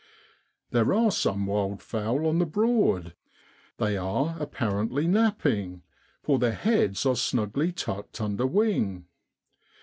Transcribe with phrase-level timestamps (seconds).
[0.71, 3.13] There are some wildfowl on the Broad;
[3.77, 5.83] they are apparently napping,
[6.23, 9.05] for their heads are snugly tucked under wing.